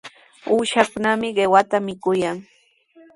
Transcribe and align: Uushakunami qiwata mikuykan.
Uushakunami 0.53 1.27
qiwata 1.37 1.77
mikuykan. 1.85 2.37